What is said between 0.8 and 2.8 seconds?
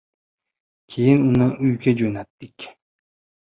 Keyin uni uyga jo‘nadik!